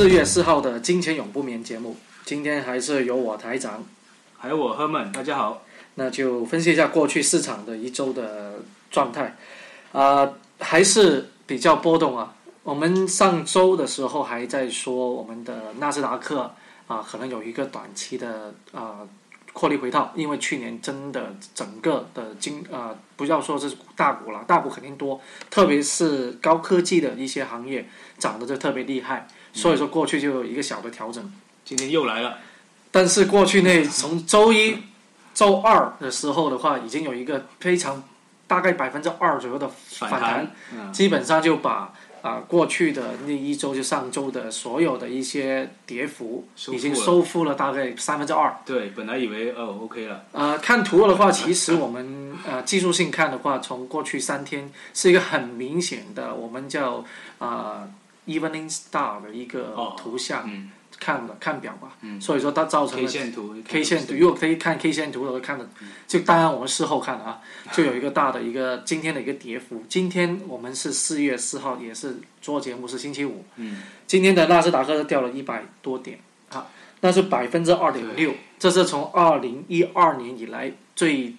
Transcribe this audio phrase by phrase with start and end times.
[0.00, 1.94] 四月四号的《金钱永不眠》节目，
[2.24, 3.84] 今天还是由我台长，
[4.38, 5.60] 还有我 Herman，大家好。
[5.96, 8.60] 那就分析一下过去市场的一周的
[8.90, 9.36] 状态，
[9.92, 12.34] 啊、还是比较波动啊。
[12.62, 16.50] 我们上周的时候还在说我们的纳斯达克
[16.86, 19.00] 啊、可能有一个短期的啊、
[19.52, 25.20] 获利回套，因为去年真的整个的金啊、不要说是大股了，大股肯定多，
[25.50, 27.86] 特别是高科技的一些行业
[28.16, 31.32] 涨得就特别厉害，所以说过去就有一个小的调整。
[31.64, 32.38] 今天又来了，
[32.90, 34.76] 但是过去那从周一、
[35.34, 38.02] 周二的时候的话，已经有一个非常
[38.46, 41.92] 大概百分之二左右的反反弹，嗯，基本上就把
[42.22, 48.54] 啊、过去的那一周就上周的所有的一些跌幅已经收复了大概三分之二。
[48.66, 57.02] 对，本来以为哦 OK 了，呃，看图的话，其实我们呃技术性看的话，从过去三天是一个很明显的，我们叫
[57.38, 57.90] 呃
[58.26, 60.70] evening star 的一个哦图像，嗯。
[60.98, 61.96] 看的看表吧。
[62.02, 62.20] 嗯。
[62.20, 65.66] 所以说它造成了，K 了线图 K 线图，如果可以看 K 线图的话，看的
[66.06, 67.40] 就当然我们事后看的啊，
[67.72, 69.82] 就有一个大的一个今天的一个跌幅。
[69.88, 76.18] 今天我们是四月四号，也是做节目是星期五，嗯，今天的纳斯达克是掉了一百多点。
[76.50, 76.66] 啊，
[77.00, 81.34] 那是百分之二点六，这是从二零一二年以来最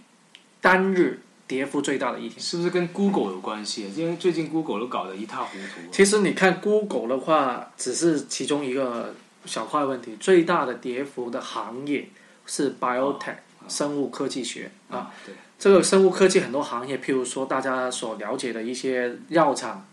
[0.59, 2.39] 单日跌幅最大的一天。
[2.39, 3.91] 是不是跟 Google 有关系？
[3.93, 5.91] 因为最近 Google 都搞得一塌糊涂。
[5.91, 9.13] 其实你看 Google 的话，只是其中一个
[9.45, 12.07] 小块问题，最大的跌幅的行业
[12.45, 13.35] 是 biotech、
[13.67, 14.97] 生物科技学啊。
[14.97, 19.85] 啊，对，这个生物科技很多行业，譬如说大家所了解的一些药厂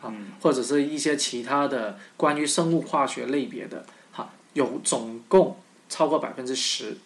[0.00, 5.58] 啊，嗯或者是一些其他的关于生物化学类别的，哈、有总共
[5.90, 6.96] 超过百分之十。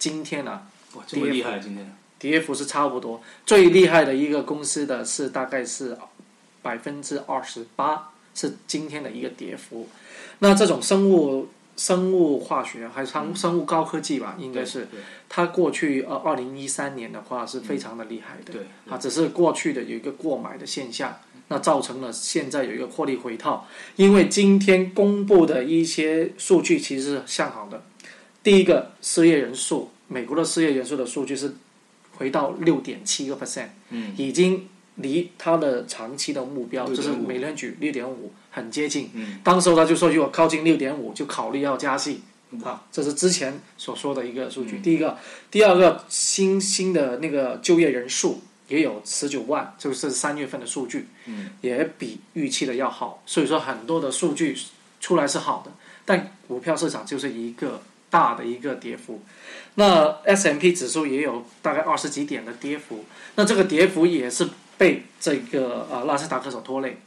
[0.00, 5.98] 今天啊，哇，这么厉害，今天跌幅是差不多，最厉害的一个公司的是大概是
[6.62, 9.88] 百分之二十八，是今天的一个跌幅。
[10.38, 14.86] 那这种生物生物化学还是生生物高科技吧，应该是
[15.28, 18.52] 它过去呃二零一三年的话是非常的厉害的。
[18.52, 21.16] 对，啊，只是过去的有一个过买的现象，
[21.48, 23.66] 那造成了现在有一个获利回套。
[23.96, 27.82] 因为今天公布的一些数据其实是向好的，
[28.44, 31.52] 第一个失业人数，美国的失业人数的数据是
[32.16, 39.10] 回到六点七个 percent，嗯已经离它的长期的目标就是美联储六点五很接近。
[39.14, 42.22] 嗯，当时候他就说，如果靠近六点五，就考虑要加息。
[42.62, 44.78] 啊，这是之前所说的一个数据。
[44.80, 45.16] 第一个，
[45.50, 53.22] 第二个新新的那个就业人数也有十九万，就是三月份的数据，嗯，也比预期的要好。
[53.24, 54.54] 所以说很多的数据
[55.00, 55.72] 出来是好的，
[56.04, 57.80] 但股票市场就是一个
[58.12, 59.20] 大的一个跌幅。
[59.74, 63.06] 那 S M P 指数也有大概二十几点的跌幅，
[63.36, 64.46] 那这个跌幅也是
[64.76, 66.98] 被这个呃纳斯达克所拖累。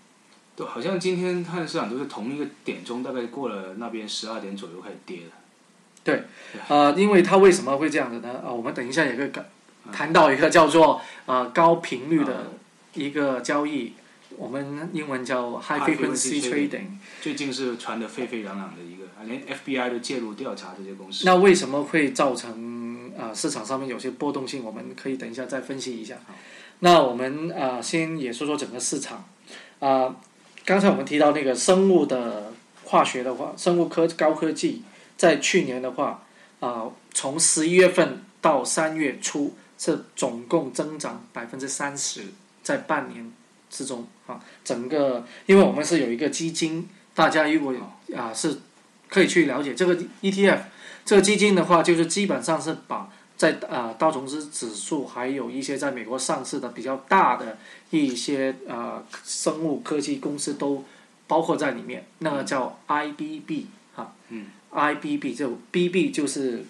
[0.55, 5.31] 对，好像今天它的市场都是同一个点钟，大概过了那边十二点左右开始跌的。
[6.03, 6.23] 对
[6.67, 8.41] 呃，因为它为什么会这样子呢？
[8.45, 9.45] 啊、我们等一下也会谈
[9.91, 12.53] 谈到一个叫做呃高频率的
[12.93, 13.93] 一个交易，
[14.37, 16.87] 我们英文叫 high frequency trading。
[17.21, 21.25] 最近是传得沸沸扬扬的一个，连 FBI 都介入调查这些公司。
[21.25, 24.63] 那为什么会造成啊、呃市场上面有些波动性？
[24.63, 26.17] 我们可以等一下再分析一下。
[26.79, 29.25] 那我们啊、呃先也说说整个市场
[29.79, 30.15] 啊、
[30.63, 32.53] 刚才我们提到那个生物的
[32.83, 34.83] 化学的话，生物科高科技
[35.17, 36.23] 在去年的话
[36.59, 42.23] 啊、从十一月份到三月初是总共增长百分之三十，
[42.63, 43.31] 在半年
[43.75, 47.73] 之中啊，整个因为我们是有一个基金，大家如果
[48.15, 48.57] 啊、是
[49.09, 50.59] 可以去了解这个 ETF。
[51.03, 57.59] 这个基金的话，就是基本上是把在啊、道琼斯指数，还有一些在美国上市的比较大的
[57.91, 60.83] 一些呃生物科技公司都
[61.27, 62.05] 包括在里面。
[62.19, 66.65] 那个叫 IBB 哈，嗯，IBB 就 BB 就是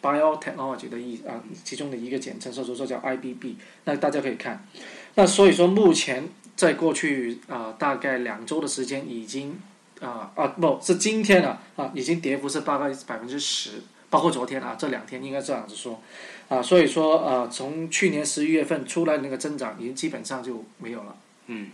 [0.00, 3.54] biotechnology 的意啊其中的一个简称，所以说叫 IBB。
[3.86, 4.64] 那大家可以看，
[5.16, 6.28] 那所以说目前
[6.60, 9.58] 在过去啊、大概两周的时间已经
[9.98, 13.80] 啊啊不是今天了啊，已经跌幅是大概百分之十，
[14.10, 16.02] 包括昨天啊这两天应该这样子说
[16.50, 21.16] 啊，所以说呃从去年十一月份出来的那个增长已经基本上就没有了。
[21.46, 21.70] 嗯，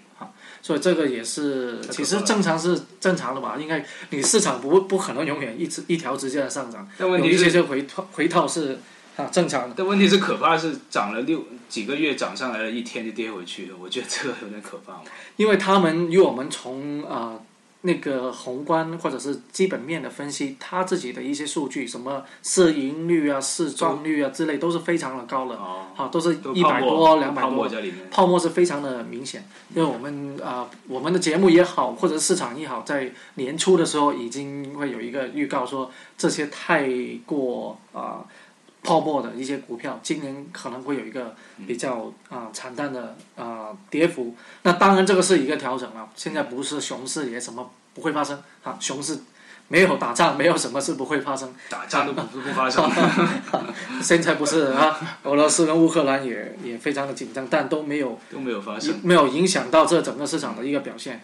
[0.63, 3.57] 所以这个也是，其实正常是正常的吧？
[3.61, 8.79] 应该你市场不不可能永远一直一条直线的上涨，有一些就回套回套是
[9.17, 9.75] 啊正常的。
[9.77, 13.77] 但问题是可怕是涨了六几个月涨上来了，一天就跌回去了。
[13.81, 15.01] 我觉得这个有点可怕嘛。
[15.37, 17.39] 因为他们，与我们从啊、
[17.83, 28.09] 那个宏观或者是基本面的分析，他自己的一些数据，什么市盈率啊、市赚率啊之类，都是非常的高的，哦，好，都是一百多、两百泡沫多，在里面。
[28.11, 29.45] 泡沫是非常的明显。
[29.75, 36.89] 因为我们啊、我们的节目也好，或者市场也好，在年初的时候已经会有一个预告说，这些太
[37.25, 38.25] 过啊、
[38.87, 41.35] 泡沫的一些股票，今年可能会有一个
[41.67, 44.37] 比较啊、惨淡的啊、跌幅。
[44.63, 49.19] 那当然这个是一个调整了，现在不是熊市也什么不会发生啊，熊市
[49.67, 51.53] 没有打仗，没有什么事不会发生。
[51.69, 52.89] 打仗都不不发生，
[54.01, 58.95] 现在不是啊，俄罗斯跟乌克兰也也非常的紧张，但都没有都没有发生。
[59.03, 61.21] 没有影响到这整个市场的一个表现。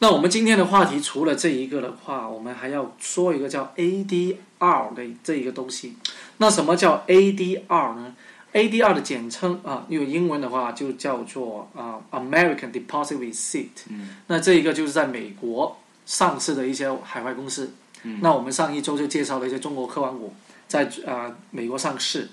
[0.00, 5.96] 那我们今天的话题除了这一个的话，我们还要说一个叫 ADR 的这一个东西。
[6.36, 8.14] 那什么叫 ADR 呢
[8.52, 13.88] ？ADR 的简称啊，用英文的话就叫做啊 American Deposit Receipt。
[13.90, 17.72] 嗯那这一个就是在美国上市的一些海外公司。
[18.04, 20.32] 嗯那我们上一周就介绍了一些中国科网股
[20.68, 22.28] 在啊、美国上市。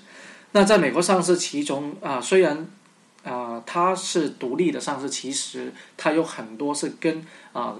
[0.52, 2.66] 那在美国上市，其中啊、虽然
[3.26, 7.74] 啊、它是独立的上市，其实它有很多是跟啊、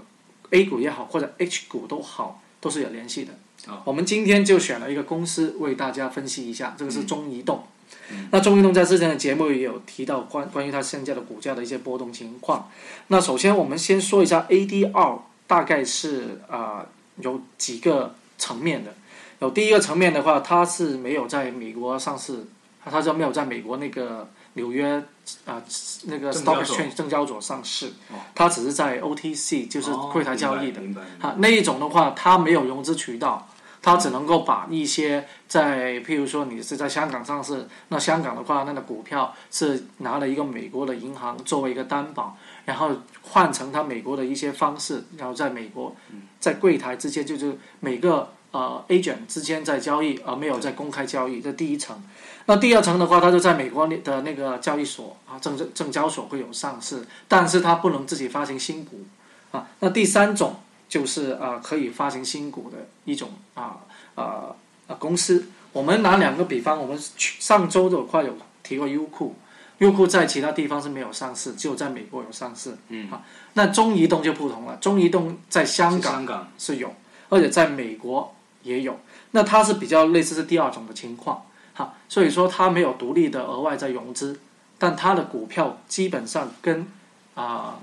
[0.51, 3.33] A 股也好或者 H 股都好，都是有联系的。
[3.69, 7.65] 哦我们今天就选了一个公司为大家分析一下，这个是中移动。
[8.11, 12.69] 嗯那中移动在之前的节目也有提到关关于它现在的股价的一些波动情况。
[13.09, 16.87] 那首先我们先说一下 ADR，大概是啊、
[17.21, 18.93] 有几个层面的。
[19.41, 22.47] 有第一个层面的话，它是没有在美国上市，
[22.85, 25.03] 它就没有在美国那个纽约
[25.45, 25.63] 啊、
[26.05, 26.77] 那个 Stock 所。
[26.77, 27.87] Exchange 证交所上市。
[28.11, 30.81] 哦，它只是在 OTC 就是哦柜台交易的。
[30.81, 33.49] 明白啊，那一种的话，它没有融资渠道，
[33.81, 42.91] 它只能够把一些在，譬如说你是在香港上市，那香港的话，那个股票是拿了一个美国的银行作为一个担保，然后
[43.23, 45.95] 换成它美国的一些方式，然后在美国，
[46.41, 52.03] 在柜台之间就是每个呃 agent 之间在交易，而没有在公开交易，这第一层。
[52.47, 59.05] 那第二层的话，它就在美国的那个交易所啊，证证证交所会有上市，但是它不能自己发行新股
[59.51, 59.69] 啊。
[59.81, 60.57] 那第三种
[60.89, 63.77] 就是啊、可以发行新股的一种啊
[64.15, 64.55] 啊
[64.87, 65.47] 啊公司。
[65.73, 69.35] 我们拿两个比方，我们去上周的话有提过优酷，
[69.79, 72.77] 优酷在其他地方是没有上市，只有在美国有上市。
[72.89, 73.11] 嗯，
[73.55, 76.95] 那中移动就不同了，中移动在香港是香港是有，
[77.29, 78.33] 而且在美国
[78.67, 78.99] 也有。
[79.31, 81.43] 那它是比较类似是第二种的情况，
[81.75, 84.39] 哈，所以说它没有独立的额外在融资，
[84.79, 86.87] 但它的股票基本上跟
[87.35, 87.79] 啊、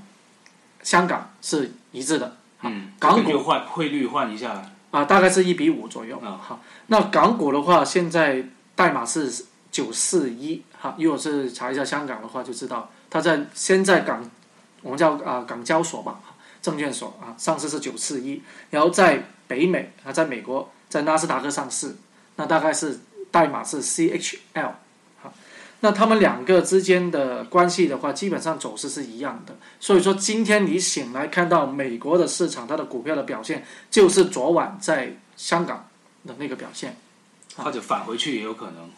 [0.82, 6.18] 香港是一致的，嗯，港股换汇率换一下，啊、大概是一比五左右。
[6.20, 6.40] 啊。
[6.42, 8.44] 好，那港股的话，现在
[8.76, 14.24] 代码是九四一，哈，如果是查一下香港的话，就知道它在现在港，
[14.82, 16.20] 我们叫啊、港交所吧，
[16.64, 21.96] 证券所啊，上市是九四一，然后在北美啊，在美国在纳斯达克上市，
[22.38, 24.72] 那大概是代码是 CHL，
[25.22, 25.32] 好，
[25.82, 29.56] 那他们两个之间的关系的话，基本上走势是一样的。
[29.80, 35.88] 所以说，今天你醒来看到美国的市场它的股票的表现，就是昨晚在香港
[36.26, 36.96] 的那个表现。
[37.56, 38.90] 或者返回去也有可能。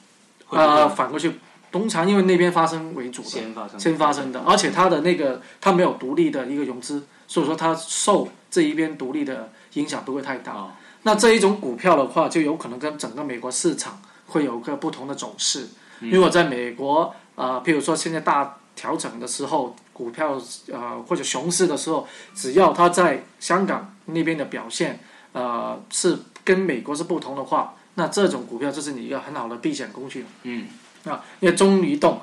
[0.45, 1.33] 会啊、不会反过去，
[1.71, 10.53] 通常因为那边发生为主的，先发生，先发生的，而且它的那个它没有独立的一个融资，所以说它受这一边独立的影响不会太大。
[10.53, 15.67] 啊，那这一种股票的话，就有可能跟整个美国市场会有个不同的走势。
[15.99, 20.39] 如果在美国，呃，譬如说现在大调整的时候，股票
[20.71, 24.99] 呃或者熊市的时候，只要它在香港那边的表现，
[25.31, 30.25] 呃是跟美国是不同的话，那这种股票就是你一个很好的避险工具。
[30.43, 30.67] 嗯，
[31.05, 32.19] 啊，因为中移动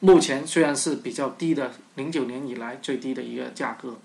[0.00, 3.96] 目前虽然是比较低的，零九年以来最低的一个价格，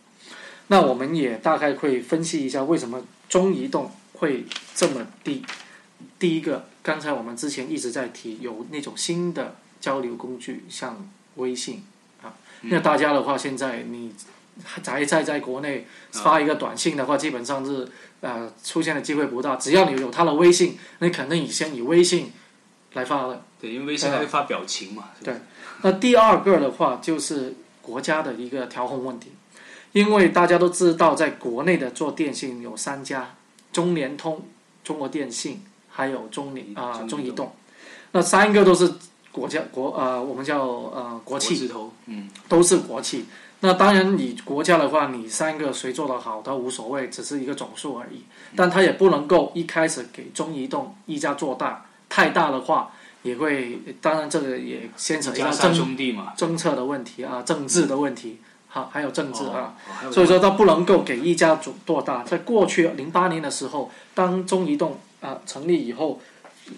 [0.69, 5.43] 那我们也大概会分析一下为什么中移动会这么低。
[6.17, 11.83] 第一个，刚才我们之前一直在提，有那种新的交流工具，像微信
[12.23, 14.13] 啊，那大家的话，现在你
[14.63, 17.87] 还在在国内发一个短信的话，基本上是
[18.21, 19.55] 呃出现的机会不大。
[19.55, 22.31] 只要你有他的微信，你肯定以先以微信
[22.93, 23.43] 来发的。
[23.59, 25.33] 对，因为微信它会发表情嘛，对
[25.81, 29.31] 那第二个的话，就是国家的一个调控问题，
[29.91, 33.35] 因为大家都知道，在国内的做电信有三家：
[33.71, 34.41] 中联通、
[34.83, 37.51] 中国电信，还有中联啊、中移动中移动。
[38.11, 38.91] 那三个都是
[39.31, 41.71] 国家国呃，我们叫呃国企，
[42.05, 43.25] 嗯，都是国企。
[43.61, 48.23] 那当然，你国家的话，你三个谁做得好，它无所谓，只是一个总数而已。
[48.55, 52.91] 但它也不能够一开始给中移动一家做大，太大的话
[53.21, 58.39] 也会，当然这个也牵扯一家三一下政政策的问题啊，政治的问题，
[58.71, 59.75] 好，还有政治啊。
[60.03, 62.23] 哦所以说，它不能够给一家主做大。
[62.23, 66.21] 在过去零八年的时候，当中移动啊、成立以后，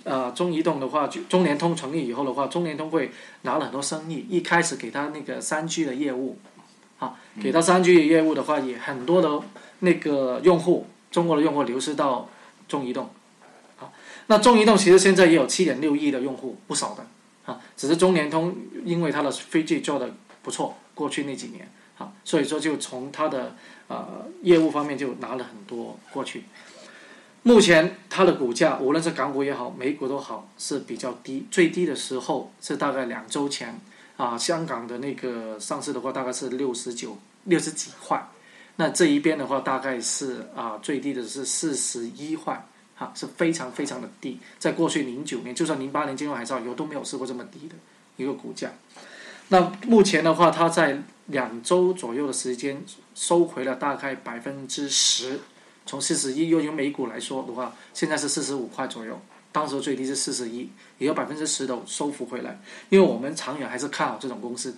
[0.05, 6.39] 呃，中移动的话，就中联通成立以后的话，中联通会拿了很多生意，一开始给他那个三 G 的业务，
[6.97, 9.41] 啊，给他三 G 的业务的话，也很多的
[9.79, 12.29] 那个用户，中国的用户流失到
[12.69, 13.09] 中移动，
[13.79, 13.91] 啊，
[14.27, 17.05] 那中移动其实现在也有七点六亿的用户，不少的，
[17.51, 18.55] 啊，只是中联通
[18.85, 20.09] 因为它的 3G 做的
[20.41, 21.69] 不错，过去那几年。
[22.23, 23.55] 所以说就从它的
[23.87, 26.43] 呃业务方面就拿了很多过去。
[27.43, 33.79] 目前它的股价无论是港股也好，美股都好是比较低，最低的时候是大概两周前
[34.15, 38.23] 啊，香港的那个上市的话大概是六十九六十几块，
[38.75, 42.63] 那这一边的话大概是啊最低的是四十一块，
[42.95, 47.73] 哈、是非常非常的低，在过去零九年就算零八年金融海啸以后都没有试过这么低的
[48.17, 48.71] 一个股价。
[49.51, 52.81] 那目前的话，它在两周左右的时间
[53.13, 55.41] 收回了大概百分之十，
[55.85, 59.19] 从四十一，又用美股来说的话，现在是四十五块左右，
[59.51, 62.61] 当时最低是四十一，也有百分之十的收复回来。
[62.87, 64.73] 因为我们长远还是看好这种公司。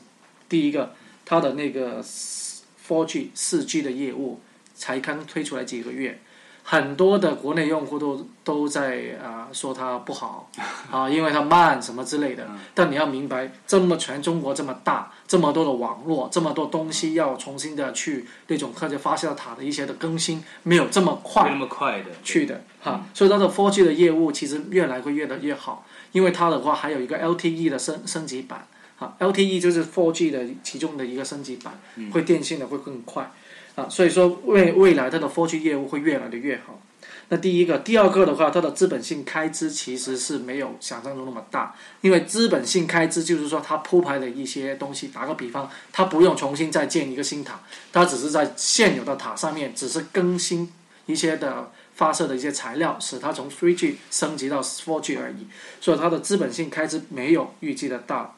[0.50, 4.40] 第一个，它的那个 4G、四 G 的业务
[4.74, 6.20] 才刚推出来几个月，
[6.66, 10.50] 很多的国内用户都都在啊、说它不好
[10.90, 12.48] 啊，因为它慢什么之类的。
[12.74, 22.12] 但你要明白，这么全中国这么大，这么多的网络，这么多东西要重新的去那种科技发射塔的一些的更新，没有这么快没那么快的。
[22.24, 31.80] 去的哈，所以它的 4G 的业务其实越来会越的越好，因为它的话还有一个 LTE 的升升级版，哈，LTE 就是 4G 的其中的一个升级版，
[32.12, 33.32] 会电信的会更快，
[33.76, 36.82] 啊，所以说未未来它的 4G 业务会越来的越好。
[37.30, 50.72] 那第一个，第二个的话，它的资本性开支其实是没有想象中那么大，因为资本性开支就是说它铺排的一些东西，打个比方，它不用重新再建一个新塔，它只是在现有的塔上面只是更新
[51.08, 55.48] 一些的发射的一些材料，使它从 3G 升级到 4G 而已，
[55.82, 58.36] 所以它的资本性开支没有预计的大。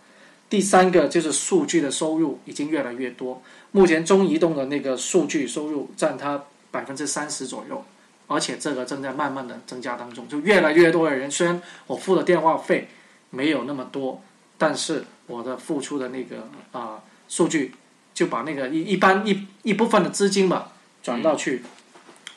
[0.50, 7.84] 第三个就是数据的收入已经越来越多，目前中移动的那个数据收入占它百分之三十左右，
[8.28, 12.88] 而且这个正在慢慢的增加当中，就越来越多的人，虽然我付的电话费
[13.32, 14.22] 没有那么多，
[14.58, 17.74] 但是我的付出的那个啊、数据
[18.14, 21.64] 就把那个一一般一一部分的资金吧转到去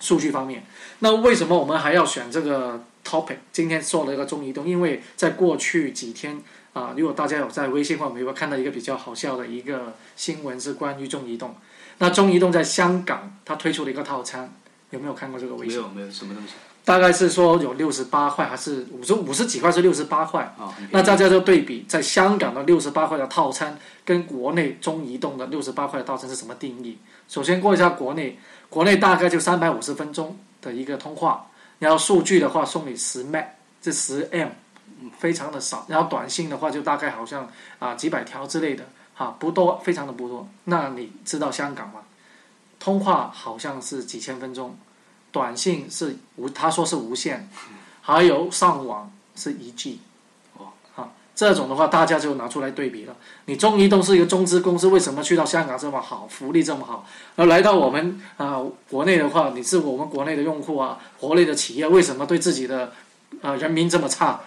[0.00, 0.64] 数据方面。
[1.00, 3.36] 那为什么我们还要选这个 topic？
[3.52, 6.40] 今天做了一个中移动，因为在过去几天
[6.72, 11.54] 啊、如果大家有在微信或微博看到一个比较好笑的一个新闻，是关于中移动。
[11.98, 14.52] 那中移动在香港，它推出了一个套餐，
[14.90, 15.78] 有没有看过这个微信？
[15.78, 16.52] 没有没有什么东西
[16.84, 20.42] 大概是说有六十八块，还是五十五十几块，是六十八块。
[20.58, 20.74] 啊？
[20.90, 26.96] 那大家就对比，在香港的六十八块的套餐跟国内中移动的六十八块的套餐是什么定义？
[27.28, 28.38] 首先过一下国内，
[28.70, 33.44] 国内大概就三百五十分钟的一个通话，然后数据的话送你十 M，
[33.82, 34.52] 这十 M，嗯
[35.18, 35.84] 非常的少。
[35.88, 40.48] 然后短信的话就大概好像啊几百条之类的，哈不多，非常的不多。
[40.64, 42.00] 那你知道香港吗？
[42.78, 44.76] 通话好像是几千分钟，
[45.32, 47.48] 短信是无，他说是无限，
[48.00, 49.98] 还有上网是一 G。
[50.94, 53.16] 啊，这种的话大家就拿出来对比了。
[53.46, 57.04] 你中移动是一个中资公司，为什么去到香港这么好，福利这么好，
[57.34, 62.92] 而来到我们啊、国内的话，你是我们国内的用户啊，国内的企业为什么对自己的
[63.42, 64.40] 呃人民这么差？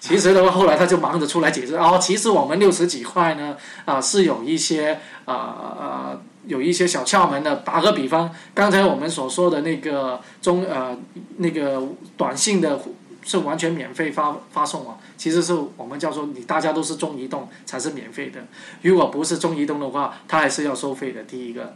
[0.00, 3.54] 其实的话，后来他就忙着出来解释哦，其实我们六十几块呢，
[3.84, 7.56] 啊、是有一些啊啊、有一些小窍门的。
[7.56, 10.96] 打个比方，刚才我们所说的那个中呃
[11.36, 11.82] 那个
[12.16, 12.80] 短信的
[13.22, 18.40] 是完全免费发发送啊，其实是我们叫做你大家都是中移动才是免费的，
[18.80, 21.22] 如果不是中移动的话，它还是要收费的。
[21.24, 21.74] 第一个。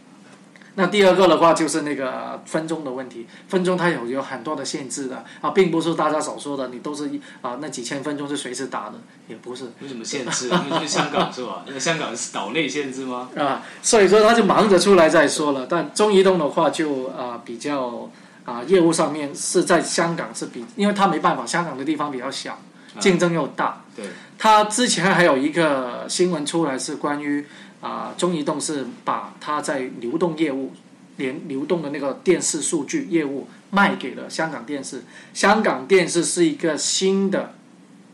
[0.77, 8.95] 那第二个的话就是那个分钟的问题，分钟它有有很多的限制的啊，并不是大家所说的你都是一啊那几千分钟是随时打的，
[9.29, 10.49] 也不是有什么限制？
[10.49, 11.63] 因为去香港是吧？
[11.67, 13.29] 那个香港是岛内限制吗？
[13.39, 15.67] 啊，所以说他就忙着出来再说了。
[15.69, 18.11] 但中移动的话就啊比较
[18.45, 22.59] 啊业务上面是在香港是比，因为他没办法，香港的地方比较小，
[22.99, 23.81] 竞争又大。
[23.95, 24.05] 对，
[24.37, 27.47] 他之前还有一个新闻出来是关于
[27.85, 30.73] 啊中移动是把它在流动业务
[31.19, 35.03] 连流动的那个电视数据业务卖给了香港电视。
[35.35, 37.55] 香港电视是一个新的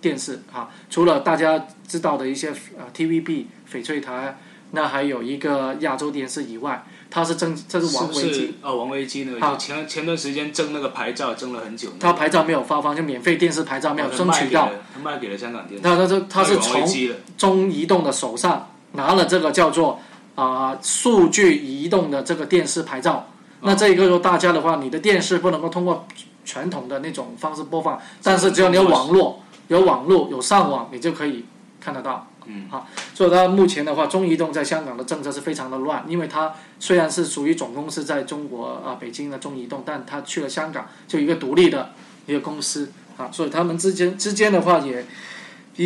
[0.01, 4.39] 电视啊，除了大家知道的一些呃 TVB 翡翠台，
[4.73, 14.67] 那还有一个亚洲电视以外，它是争这是王维基，哦，王维基那个，好就前前段时间争那个牌照争了很久，他牌照没有发放，就免费电视牌照没有争取到。
[14.67, 16.89] 卖给了，他卖给了香港电视，那他是他是从，
[17.37, 19.99] 中移动的手上拿了这个叫做
[20.35, 23.27] 啊数据移动的这个电视牌照。
[23.63, 26.07] 那这一个说大家的话，你的电视不能够通过
[26.45, 31.47] 传统的那种方式播放，但是只要你有网络、有网络、有上网，你就可以
[31.81, 32.27] 看得到。
[32.47, 41.91] 嗯，好，所以它目前的话，中移动在香港的政策是非常的乱，因为它虽然是属于总公司在中国啊北京的中移动，但它去了香港就一个独立的
[42.27, 45.05] 一个公司啊，所以他们之间之间的话也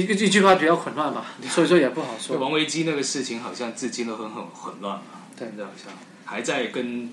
[0.01, 2.37] 一个一句话比较混乱吧，所以说也不好说。
[2.39, 5.03] 王维基那个事情好像至今都很很混乱嘛，
[5.39, 5.93] 对，好像
[6.25, 7.13] 还在跟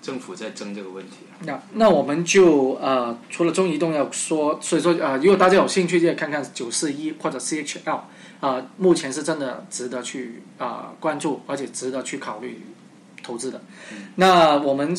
[0.00, 1.18] 政府在争这个问题。
[1.44, 8.00] 那那我们就呃除了中移动要说，所以说呃如果大家有兴趣，就看看九四一或者 CHL。
[8.40, 12.60] 啊，目前是真的值得去啊关注，而且值得去考虑
[13.22, 13.62] 投资的。
[14.16, 14.92] 那我们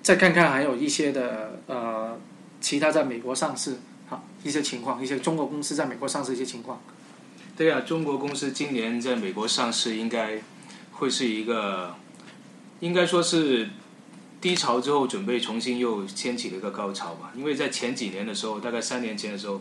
[0.00, 2.18] 再看看还有一些的呃
[2.58, 6.80] 其他在美国上市好一些情况，一些中国公司在美国上市一些情况。
[7.56, 10.42] 对啊，中国公司今年在美国上市应该
[10.92, 11.94] 会是一个，
[12.80, 13.70] 应该说是
[14.40, 17.32] 低潮之后准备重新又掀起了一个高潮吧。
[17.36, 19.60] 因为在前几年的时候，大概三年前的时候，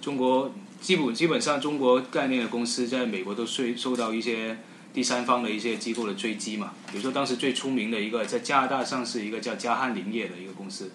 [0.00, 0.52] 中国。
[0.80, 4.58] 基本基本上，中国概念的公司在美国都受受到一些
[4.92, 6.74] 第三方的一些机构的追击嘛。
[6.90, 10.90] 比如说，当时最出名的一个在加拿大上市一个叫嘉汉林业的一个公司，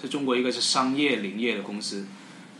[0.00, 2.06] 是中国一个是商业林业的公司，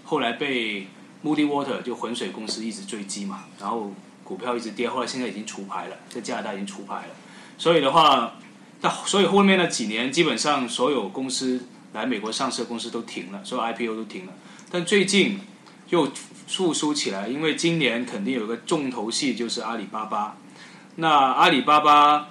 [0.04, 0.86] 后来被
[1.24, 3.92] Moody Water 就浑水公司一直追击嘛，然后
[4.22, 7.14] 股票一直跌，后来现在已经除牌了，在加拿大已经除牌了。
[7.56, 8.34] 所以的话，
[8.80, 14.32] 那所以后面的几年基本上所有公司来美国上市的公司都停了，所有 IPO 都停了。
[14.70, 15.40] 但最近
[15.88, 16.10] 又
[16.46, 20.36] 复苏起来，因为今年肯定有个重头戏，就是阿里巴巴。
[20.96, 22.28] 那阿里巴巴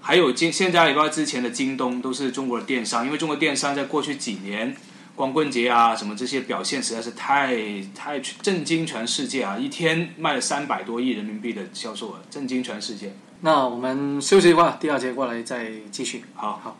[0.00, 4.76] 还有今现在阿里巴巴之前的京东都是中国的电商，因为中国电商在过去几年
[5.16, 7.56] 光棍节啊什么这些表现实在是太
[7.94, 9.56] 太震惊全世界啊！
[9.58, 13.12] 一天卖了三百多亿人民币的销售额，震惊全世界。
[13.40, 16.22] 那我们休息一会儿，第二节过来再继续。
[16.34, 16.76] 好好。